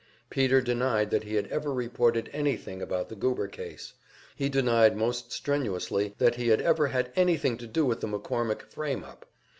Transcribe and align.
Peter 0.31 0.61
denied 0.61 1.11
that 1.11 1.25
he 1.25 1.35
had 1.35 1.45
ever 1.49 1.71
reported 1.71 2.27
anything 2.33 2.81
about 2.81 3.07
the 3.07 3.15
Goober 3.15 3.47
case. 3.47 3.93
He 4.35 4.49
denied 4.49 4.97
most 4.97 5.31
strenuously 5.31 6.15
that 6.17 6.37
he 6.37 6.47
had 6.47 6.59
ever 6.59 6.87
had 6.87 7.11
anything 7.15 7.55
to 7.59 7.67
do 7.67 7.85
with 7.85 7.99
the 8.01 8.07
McCormick 8.07 8.63
"frame 8.63 9.03
up." 9.03 9.27